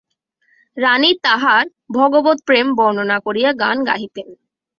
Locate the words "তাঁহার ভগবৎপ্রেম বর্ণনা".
1.23-3.17